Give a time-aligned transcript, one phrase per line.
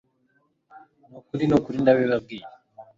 [1.09, 2.45] nukuri nukuri ndabibabwiye